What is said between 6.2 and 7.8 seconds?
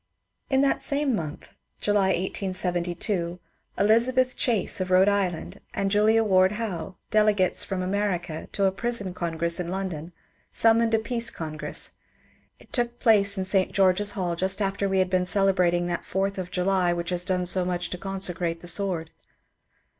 Ward Howe, delegates